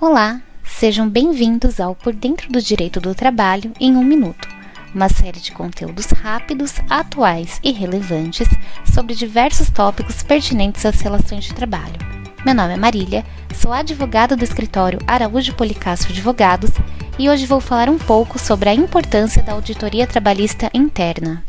[0.00, 4.46] Olá, sejam bem-vindos ao Por Dentro do Direito do Trabalho em um Minuto,
[4.94, 8.46] uma série de conteúdos rápidos, atuais e relevantes
[8.94, 11.96] sobre diversos tópicos pertinentes às relações de trabalho.
[12.46, 16.70] Meu nome é Marília, sou advogada do escritório Araújo Policastro Advogados
[17.18, 21.44] e hoje vou falar um pouco sobre a importância da auditoria trabalhista interna.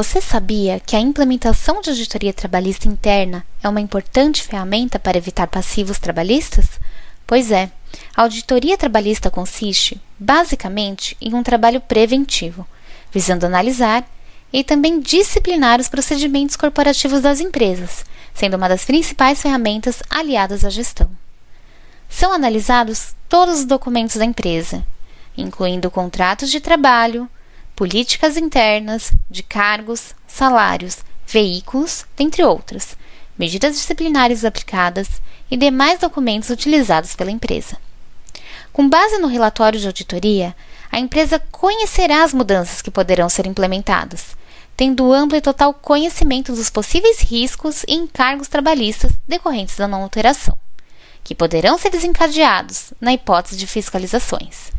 [0.00, 5.46] Você sabia que a implementação de auditoria trabalhista interna é uma importante ferramenta para evitar
[5.46, 6.80] passivos trabalhistas?
[7.26, 7.70] Pois é,
[8.16, 12.66] a auditoria trabalhista consiste, basicamente, em um trabalho preventivo,
[13.12, 14.08] visando analisar
[14.50, 20.70] e também disciplinar os procedimentos corporativos das empresas, sendo uma das principais ferramentas aliadas à
[20.70, 21.10] gestão.
[22.08, 24.82] São analisados todos os documentos da empresa,
[25.36, 27.28] incluindo contratos de trabalho,
[27.80, 32.94] políticas internas, de cargos, salários, veículos, dentre outras,
[33.38, 35.08] medidas disciplinares aplicadas
[35.50, 37.78] e demais documentos utilizados pela empresa.
[38.70, 40.54] Com base no relatório de auditoria,
[40.92, 44.36] a empresa conhecerá as mudanças que poderão ser implementadas,
[44.76, 50.54] tendo amplo e total conhecimento dos possíveis riscos e encargos trabalhistas decorrentes da não alteração,
[51.24, 54.70] que poderão ser desencadeados na hipótese de fiscalizações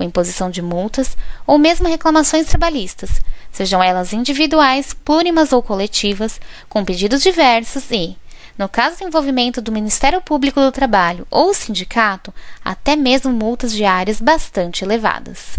[0.00, 1.14] com imposição de multas
[1.46, 3.20] ou mesmo reclamações trabalhistas,
[3.52, 8.16] sejam elas individuais, plurimas ou coletivas, com pedidos diversos e,
[8.56, 12.32] no caso do envolvimento do Ministério Público do Trabalho ou sindicato,
[12.64, 15.58] até mesmo multas diárias bastante elevadas.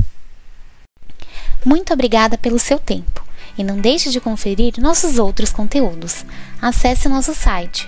[1.63, 3.23] Muito obrigada pelo seu tempo
[3.55, 6.25] e não deixe de conferir nossos outros conteúdos.
[6.59, 7.87] Acesse nosso site